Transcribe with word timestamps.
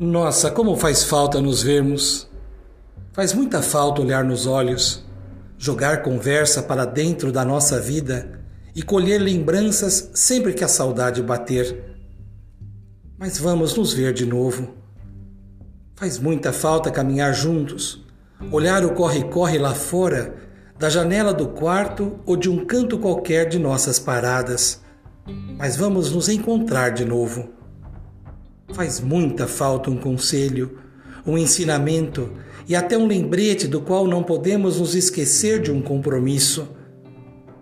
Nossa, 0.00 0.48
como 0.48 0.76
faz 0.76 1.02
falta 1.02 1.40
nos 1.40 1.60
vermos. 1.60 2.30
Faz 3.12 3.32
muita 3.34 3.60
falta 3.60 4.00
olhar 4.00 4.22
nos 4.22 4.46
olhos, 4.46 5.04
jogar 5.56 6.02
conversa 6.02 6.62
para 6.62 6.84
dentro 6.84 7.32
da 7.32 7.44
nossa 7.44 7.80
vida 7.80 8.40
e 8.76 8.80
colher 8.80 9.18
lembranças 9.20 10.12
sempre 10.14 10.54
que 10.54 10.62
a 10.62 10.68
saudade 10.68 11.20
bater. 11.20 11.96
Mas 13.18 13.38
vamos 13.38 13.76
nos 13.76 13.92
ver 13.92 14.12
de 14.12 14.24
novo. 14.24 14.72
Faz 15.96 16.16
muita 16.16 16.52
falta 16.52 16.92
caminhar 16.92 17.34
juntos, 17.34 18.06
olhar 18.52 18.84
o 18.84 18.94
corre-corre 18.94 19.58
lá 19.58 19.74
fora, 19.74 20.36
da 20.78 20.88
janela 20.88 21.34
do 21.34 21.48
quarto 21.48 22.20
ou 22.24 22.36
de 22.36 22.48
um 22.48 22.64
canto 22.64 23.00
qualquer 23.00 23.48
de 23.48 23.58
nossas 23.58 23.98
paradas. 23.98 24.80
Mas 25.56 25.76
vamos 25.76 26.12
nos 26.12 26.28
encontrar 26.28 26.90
de 26.90 27.04
novo 27.04 27.57
Faz 28.78 29.00
muita 29.00 29.48
falta 29.48 29.90
um 29.90 29.96
conselho, 29.96 30.78
um 31.26 31.36
ensinamento 31.36 32.30
e 32.68 32.76
até 32.76 32.96
um 32.96 33.08
lembrete 33.08 33.66
do 33.66 33.80
qual 33.80 34.06
não 34.06 34.22
podemos 34.22 34.78
nos 34.78 34.94
esquecer 34.94 35.60
de 35.60 35.72
um 35.72 35.82
compromisso. 35.82 36.68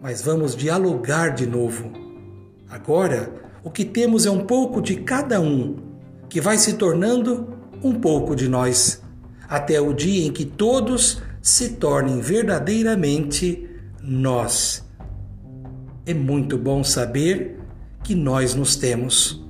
Mas 0.00 0.22
vamos 0.22 0.54
dialogar 0.54 1.30
de 1.30 1.48
novo. 1.48 1.90
Agora, 2.68 3.28
o 3.64 3.72
que 3.72 3.84
temos 3.84 4.24
é 4.24 4.30
um 4.30 4.46
pouco 4.46 4.80
de 4.80 4.98
cada 4.98 5.40
um, 5.40 5.78
que 6.28 6.40
vai 6.40 6.56
se 6.56 6.74
tornando 6.74 7.56
um 7.82 7.94
pouco 7.94 8.36
de 8.36 8.46
nós, 8.46 9.02
até 9.48 9.80
o 9.80 9.92
dia 9.92 10.28
em 10.28 10.32
que 10.32 10.44
todos 10.44 11.20
se 11.42 11.70
tornem 11.70 12.20
verdadeiramente 12.20 13.68
nós. 14.00 14.84
É 16.06 16.14
muito 16.14 16.56
bom 16.56 16.84
saber 16.84 17.58
que 18.04 18.14
nós 18.14 18.54
nos 18.54 18.76
temos 18.76 19.49